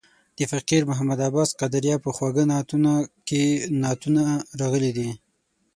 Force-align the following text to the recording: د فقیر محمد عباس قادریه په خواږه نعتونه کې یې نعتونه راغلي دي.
د 0.37 0.39
فقیر 0.51 0.81
محمد 0.89 1.19
عباس 1.27 1.49
قادریه 1.59 1.97
په 2.03 2.09
خواږه 2.15 2.43
نعتونه 2.51 2.91
کې 3.27 3.41
یې 3.51 3.61
نعتونه 3.81 4.23
راغلي 4.59 4.91
دي. 4.97 5.09